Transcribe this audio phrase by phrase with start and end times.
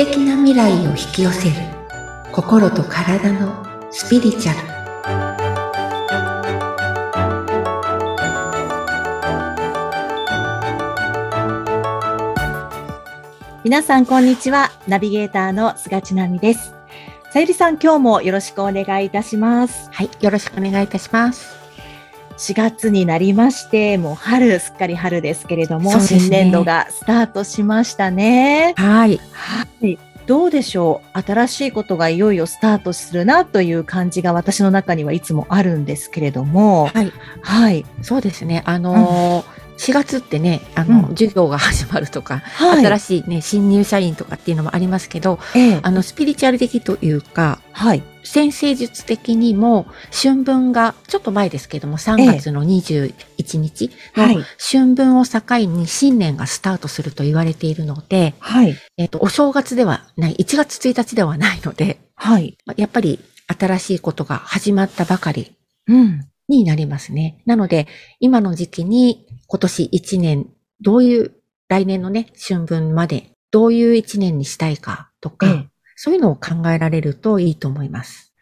[0.00, 1.56] 敵な未来を引き寄せる
[2.32, 4.70] 心と体のスピリチュアル
[13.62, 14.70] 皆さん、こんにちは。
[14.88, 16.74] ナビゲーターの菅千奈美です。
[17.30, 19.90] さゆりさん、今日もよろしくお願いいたします。
[19.92, 21.59] はいよろしくお願いいたします
[22.40, 28.72] 4月になりまして、もう春、すっかり春ですけれども、ね新年度がスタートしましたね。
[28.76, 29.98] はいはい。
[30.26, 31.22] どうでしょう？
[31.22, 37.12] 新しいことがいよいよスタートするなという感じが私の中にはいつもあるんですけれども、はい
[37.42, 37.84] はい。
[38.02, 42.84] そうですねあのー4月ってねあの、うん授業が始まるとか、はい。
[42.86, 48.02] 新しいね新入社員とかっていうのもありますけどええあのスピリチュアル的というかはい。
[48.22, 58.76] 先生術的にも春分がちょっと前ですけども3月の21日はいの春分を境に新年がスタートすると言われているので、はい。
[58.96, 62.56] えっと、お正月ではない、1月1日ではないので、はい。
[62.66, 65.56] まやっぱり新しいことが始まったばかり
[65.88, 66.26] うん。
[66.48, 67.42] になりますね。
[67.46, 67.86] なので、
[68.18, 70.46] 今の時期に今年1年、
[70.80, 71.32] どういう、
[71.68, 75.66] 来年のね、春分まで、どういう1年にしたいかとか、ええ
[76.02, 78.32] そういうのを考えられるといいと思います。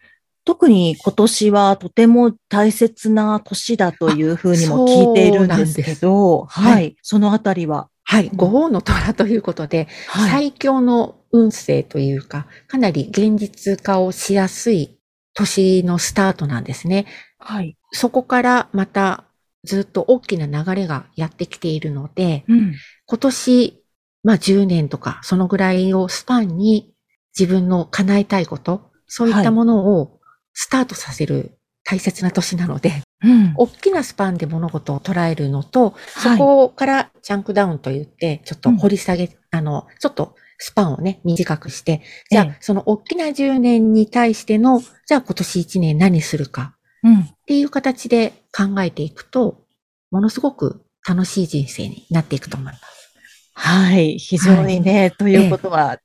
[0.44, 6.96] 特に今年はとても大切な年だというふうにも聞いているんですけど、すははいい。
[7.02, 8.30] そのあたりは、はい。
[8.32, 10.30] 五王の虎ということで、はい。
[10.30, 14.96] 最強の運勢というか、かなり現実化をしやすい
[15.34, 17.06] 年のスタートなんですね。
[17.40, 17.76] はい。
[17.90, 19.24] そこからまた
[19.64, 22.74] ずっと大きな流れがやってきているので、うん。
[23.06, 23.82] 今年、
[24.22, 26.94] まあ10年とかそのぐらいをスパンに
[27.38, 30.18] 自分の叶えたいこと、そういったものを
[30.52, 33.54] スタートさせる大切な年なので、うん。
[33.56, 47.20] 大きなスパンで物事を捉えるのと、そはいこからジャンクダウンと言って、ちょっと掘り下げ、あの、ちょっとスパンをね、短くして、じゃあ、ええその大きな10年に対しての、じゃあ今年1年何するかうん。
[47.20, 49.64] っていう形で考えていくと、
[50.10, 53.14] ものすごく楽しい人生になっていくと思います。
[53.54, 54.18] はい。
[54.18, 55.98] 非常にね、ということは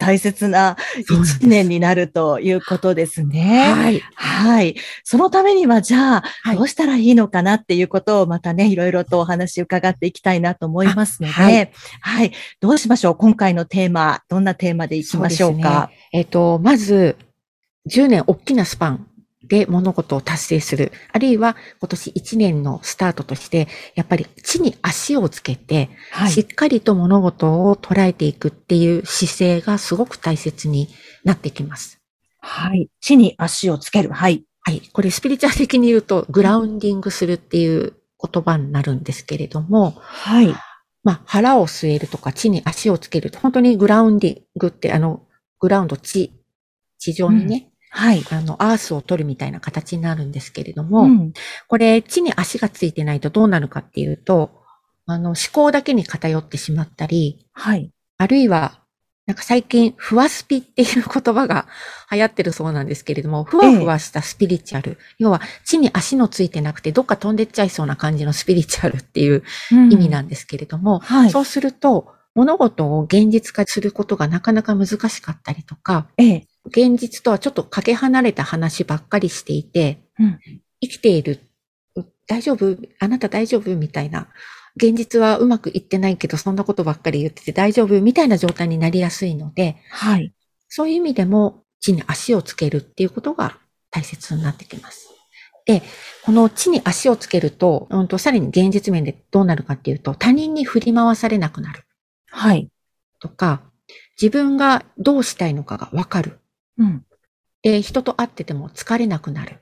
[0.00, 3.72] 大切な一年になるということですね。
[3.72, 4.02] はい。
[4.14, 4.74] はい。
[5.04, 6.56] そのためには、じゃあ、はい。
[6.56, 12.28] どうしたらいいのかなっていうことをまたね、いろいろとお話伺っていきたいなと思いますので、あははい。
[12.28, 13.16] い、どうしましょう？
[13.16, 15.90] 今回のテーマ、どんなテーマでいきましょうか？
[16.12, 17.16] えっ、と、まず、
[17.90, 19.06] 10年大きなスパン
[19.42, 20.92] で物事を達成する。
[21.12, 26.30] あるいは今年1年のスタートとして、やっぱり地に足をつけて、はい。
[26.30, 30.88] しっかりと物事を捉えていくっていう姿勢がすごく大切に
[31.24, 32.00] なってきます。
[32.40, 32.88] はい。
[33.00, 34.10] 地に足をつける。
[34.10, 34.44] はい。
[34.62, 34.82] はい。
[34.92, 40.54] これスピリチュアル的に言うと、グラウンディングするっていう言葉になるんですけれども、はい。
[41.02, 43.32] まあ、腹を据えるとか地に足をつける。
[43.40, 45.22] 本当にグラウンディングって、あの、
[45.60, 46.32] グラウンド地、
[46.98, 48.24] 地上にね、はい。
[48.30, 51.32] あの、アースを取るみたいな形になるんですけれども、うん。
[51.68, 54.50] これ、地に足がついてないとどうなるかっていうと、
[55.06, 57.90] あの、思考だけに偏ってしまったり、はい。
[58.16, 58.78] あるいは、
[59.26, 61.66] なんか最近、ふわスピっていう言葉が
[62.10, 64.98] 流行ってるそうなんですけれども、ふわふわしたスピリチュアル。
[65.18, 69.42] 要は、地に足のついてなくて、どっか飛んでっちゃいそうな感じのスピリチュアルっていう
[69.90, 71.30] 意味なんですけれども、はい。
[71.30, 76.46] そうすると、物事を現実化することがなかなか難しかったりとか、ええ。
[76.66, 80.38] 現実とはちょっとかけ離れた話ばっかりしていて、うん
[80.82, 81.40] 生きている、
[81.94, 82.76] う大丈夫？
[82.98, 83.76] あなた大丈夫？
[83.76, 84.28] みたいな。
[84.76, 88.00] 現実はうまくいってないけど、そんなことばっかり言ってて大丈夫？
[88.00, 90.32] みたいな状態になりやすいので、はい。
[90.68, 93.58] そういう意味でも地に足をつけるっていうことが
[93.90, 95.08] 大切になってきます。
[95.66, 95.82] で、
[96.24, 101.84] この地に足をつけると、うんと、さらに現実面でどうなるかっていうと、他人に振り回されなくなる
[102.30, 102.70] はい。
[103.20, 103.60] とか、
[104.20, 106.38] 自分がどうしたいのかがわかる。
[106.78, 107.04] うん。
[107.62, 109.58] で、人と会ってても疲れなくなる。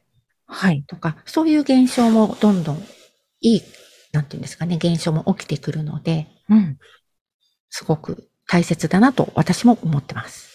[0.46, 0.84] はい。
[0.86, 2.82] とか、そういう現象もどんどん
[3.41, 3.62] いい、
[4.12, 6.78] なんていうんですかね、現象も起きてくるので、うん。
[7.71, 10.48] すごく大切だなと私も思ってます。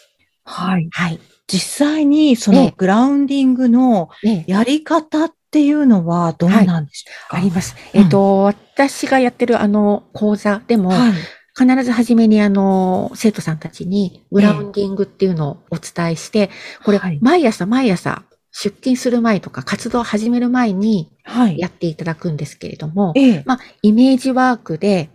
[0.44, 0.88] はい。
[0.92, 1.20] はい。
[1.48, 7.76] 実際にそええのグラウンディングのね、やり方っていうのはどうなんでしょうか、あります。
[7.94, 11.14] うんえっ、と、私がやってるあの講座でも、はい。
[11.58, 16.50] 必ず初めにあの、生徒さんたちにグラウンディングっていうのをお伝えして、
[16.84, 21.58] これはい、毎朝毎朝出勤する前とか活動を始める前にはい。
[21.58, 23.44] やっていただくんですけれども、ええ。
[23.46, 25.10] まあ、イメージワークで、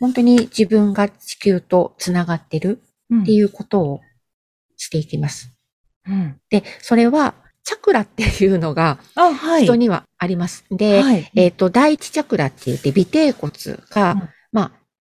[0.00, 4.00] 本当に自分が地球とつながってるうんっていうことを
[4.76, 5.52] していきます。
[6.06, 6.40] うん。
[6.50, 8.98] で、それは、チャクラっていうのが。
[9.62, 10.64] 人にはあります。
[10.70, 11.30] で、はい。
[11.34, 13.52] えっ、と、第一チャクラって言って、尾骶骨
[13.90, 14.30] が、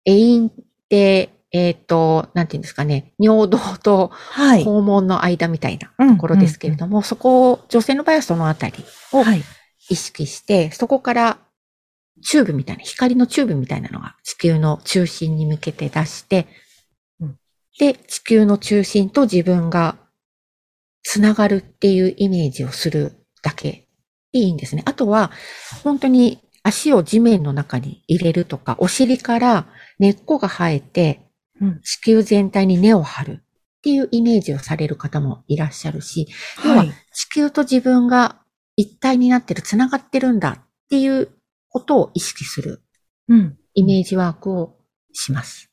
[0.07, 0.53] うんまあ、永遠っ
[0.89, 4.65] てえっ、と、なんていうんですかね、尿道とはい。
[4.65, 9.43] 肛門の間みたいなとところですけれども、そこを、女性の場合はそのあたりをはい。
[9.89, 11.39] 意識して、そこから
[12.23, 16.47] チューブみたいな、光のチューブみたいなのが地球の中心に向けて出して、
[17.21, 17.39] うん
[17.79, 19.97] で、地球の中心と自分が
[21.03, 23.87] つながるっていうイメージをするだけ
[24.33, 24.83] でいいんですね。
[24.85, 25.31] あとは、
[25.83, 29.67] 本当に足を地面の中に入れるとか、お尻から
[29.99, 31.23] 根っこが生えて、
[31.61, 36.29] うん地球全体に根を張るっていうイメージをされる方もいらっしゃるし、
[36.65, 36.93] 要ははい。
[37.13, 38.37] 地球と自分が
[38.77, 41.31] 一体になってる、繋がってるんだっていう
[41.69, 42.83] ことを意識する
[43.29, 43.59] うん。
[43.75, 44.77] イメージワークを
[45.13, 45.71] します。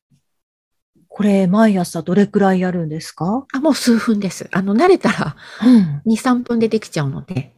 [1.08, 3.46] これ、毎朝どれくらいやるんですか？
[3.54, 4.50] あ、もう数分です。
[4.52, 6.02] あの、慣れたらうん。
[6.06, 7.54] 2、3分でできちゃうので、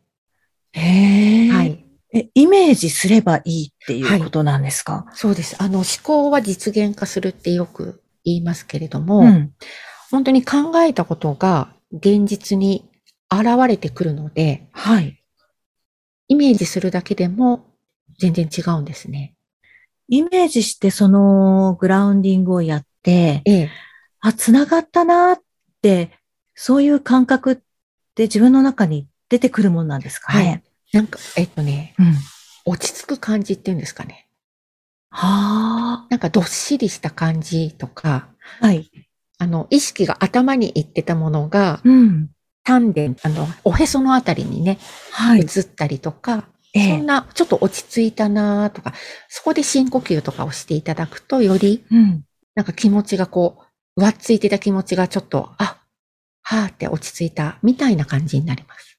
[0.73, 1.49] へえ。
[1.49, 1.85] はい。
[2.13, 5.55] え、イメージすればいいっていうことなんですか、そうです。
[5.59, 9.53] あの、思考は実現化するってよく言いますけれども、うん。
[10.09, 12.89] 本当に考えたことが現実に
[13.29, 15.21] 現れてくるので、はい。
[16.29, 17.65] イメージするだけでも
[18.19, 19.35] 全然違うんですね。
[20.09, 23.69] イメージしてそのグラウンディングをやって、ええ。
[24.21, 25.39] あ、繋がったなっ
[25.81, 26.11] て、
[26.55, 27.55] そういう感覚っ
[28.15, 30.63] て自分の中に出てくるもんなんですかね？
[30.93, 32.13] なんか、えっとね、うん。
[32.65, 34.27] 落ち着く感じっていうんですかね。
[35.09, 38.29] はなんかどっしりした感じとか、
[38.61, 38.67] あ。
[38.67, 38.89] はい。
[39.39, 42.29] あの、意識が頭に行ってたものが、うん。
[42.63, 44.79] 丹田、あの、おへそのあたりにね、
[45.11, 45.41] はい。
[45.41, 48.93] 移ったりとか、ええそんな、ちょっと落ち着いたなとか、
[49.29, 52.23] そこで深呼吸とかをしていただくと、より、うん。
[52.55, 53.59] なんか気持ちがこ
[53.95, 55.81] う、わっついてた気持ちがちょっと、あ、
[56.41, 58.96] はーって落ち着いた、みたいな感じになります。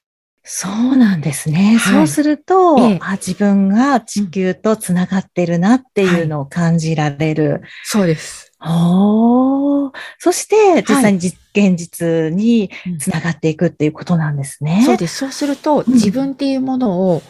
[0.51, 1.77] そうなんですね。
[1.77, 7.61] はいそうすると、ええあ、自分が地球とつながってるなっていうのを感じられる。
[7.83, 8.51] そうです。
[8.59, 14.81] おーそして、実際に実現実にうんつながっていくっていうことなんですね。
[14.87, 15.17] そうです。
[15.17, 17.21] そうすると、うん自分っていうものを、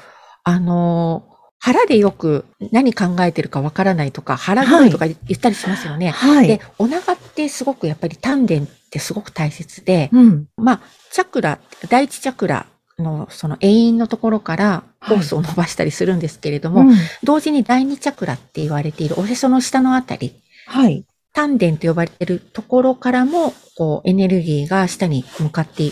[0.45, 6.11] あのー、腹でよく何考えてるかわからないとか、腹黒いとか言ったりしますよね。
[6.11, 6.47] はい。
[6.47, 10.45] で、お腹ってすごくやっぱり丹田ってすごく大切で、うん。
[10.55, 10.81] まあ、
[11.11, 12.65] チャクラ、第一チャクラ
[13.01, 20.33] のその永遠のところからホースを伸ばしたりするんですけれども、うん同時に第二チャクラって言われているおへその下のあたり、
[20.65, 21.05] はい。
[21.33, 25.91] 丹田と呼ばれているところからも、こう、エネルギーが下に向かって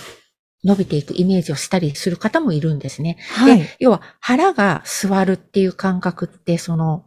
[0.63, 3.17] 伸びていくイメージをしたりする方もいるんですね。
[3.31, 3.59] はい。
[3.59, 7.05] で、要は腹が座るっていう感覚って、その、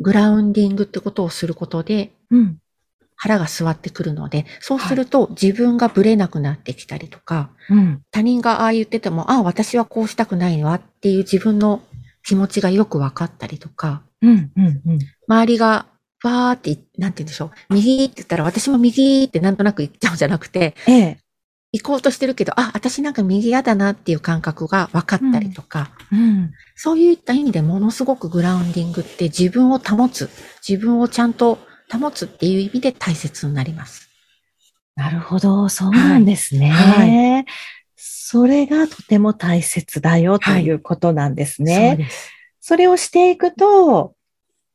[0.00, 2.58] グラウンディングってことをすることで、うん。
[3.18, 8.02] 腹が座ってくるので、そうすると自分がブレなくなってきたりとか、うん。
[8.12, 11.82] 他人がああ言ってても、ああ、私はこうしたくないわっていう自分の
[12.22, 14.52] 気持ちがよく分かったりとか、うん。
[14.56, 14.66] うん。
[14.86, 14.98] うん。
[15.26, 15.86] 周りが、
[16.22, 17.74] わーって、なんて言うんでしょう。
[17.74, 21.18] 右って言ったら私も右ってなんとなく言っちゃうんじゃなくて、ええ。
[21.72, 26.52] 行こうとしてるけど、あ、私なんか右嫌だなっていう感覚が分かったりとか、うん。
[26.76, 30.30] そういった意味でものすごくグラウンディングって自分を保つ、
[30.66, 31.58] 自分をちゃんと
[31.90, 34.08] 保つっていう意味で大切になります。
[34.96, 35.68] なるほど。
[35.68, 36.70] そうなんですね。
[36.70, 37.04] は
[37.40, 37.44] い
[38.30, 41.96] それがとても大切だよということなんですね。
[41.96, 42.30] そうです。
[42.60, 44.14] それをしていくと、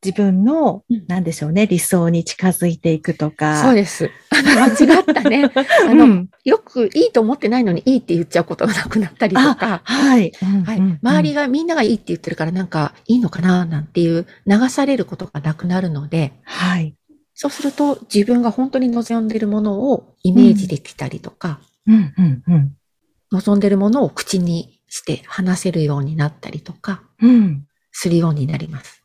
[0.04, 3.62] 自分のうん、なんでしょうね、理想に近づいていくとか。
[3.62, 4.10] そうです。
[4.30, 5.50] あの、間違ったね。
[5.88, 10.32] あの、うんよくいいと思ってないのにいいって言っちゃうことがなくなったりとか、はい。
[10.64, 16.96] はい周りがみんながいいって言ってるからなんかいいのかななんていう流されることがなくなるので、はい。
[17.34, 22.76] そうすると自分が本当に望んでるものをイメージできたりとか、うんうんうん
[23.34, 27.66] 望んでるものを口にして話せるようになったりとか、うん。
[27.90, 29.02] するようになります。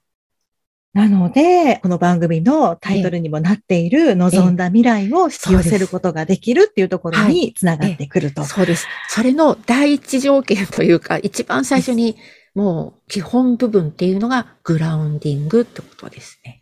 [0.94, 8.44] なので、この番組のタイトルにもなっている望んだ未来を引き寄せることができるっていうところにつながってくると。
[8.44, 8.88] そうです。
[9.08, 12.18] それの第一条件というか、一番最初に
[12.56, 16.59] もう基本部分っていうのがグラウンディングってことですね。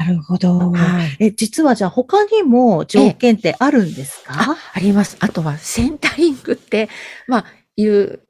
[0.00, 0.58] なるほど。
[0.70, 1.26] はい。
[1.26, 5.18] え、実はじゃあ他にも条件ってあるんですあか、あります。
[5.20, 6.88] あとはセンタリングって、
[7.28, 7.44] まあ、
[7.76, 8.20] いう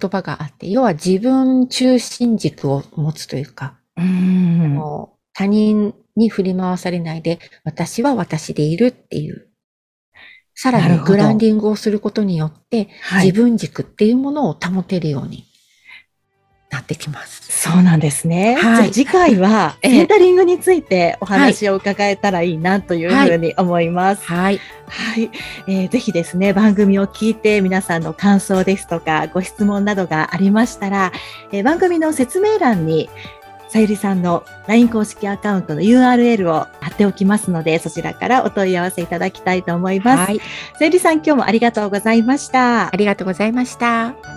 [0.00, 4.80] 言葉があって、要は自分中心軸を持つというか、うん。
[5.32, 9.48] 他人に振り回されないで、私は私でいるっていう。
[10.54, 15.44] さらにグランディングをすることによって、はい自分軸っていうものを保てるように
[16.70, 17.45] なってきます。
[17.72, 18.56] そうなんですね。
[18.56, 24.24] はいじゃあ次回は ええセンタリングについてお話を伺えたらいいなというふうに思います。
[24.26, 24.60] はい。
[24.88, 25.30] はい、
[25.66, 31.12] えーぜひですね、番組を聞いて皆さんの感想ですとか、ご質問などがありましたら、
[31.52, 33.10] えー番組の説明欄に、
[33.68, 40.30] さゆりさんの LINE 公式アカウントの URL を貼っっておきますので、そちらからお問い合わせいただきたいと思います。
[40.30, 40.38] はい。
[40.78, 42.88] さゆりさん、今日もありがとうございました。
[42.92, 44.35] ありがとうございました。